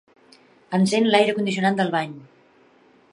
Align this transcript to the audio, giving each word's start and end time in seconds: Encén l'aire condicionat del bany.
Encén 0.77 1.05
l'aire 1.11 1.37
condicionat 1.41 1.79
del 1.81 1.95
bany. 1.97 2.17